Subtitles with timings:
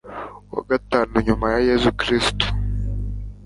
[0.53, 2.45] wa gatanu nyuma ya yezu kristu